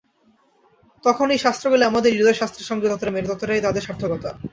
[1.03, 4.29] তখন ঐ শাস্ত্রগুলি আমাদের হৃদয়শাস্ত্রের সঙ্গে যতটা মেলে, ততটাই তাদের সার্থকতা।